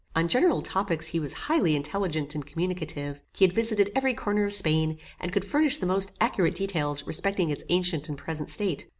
[0.15, 3.21] On general topics he was highly intelligent and communicative.
[3.35, 7.51] He had visited every corner of Spain, and could furnish the most accurate details respecting
[7.51, 8.87] its ancient and present state.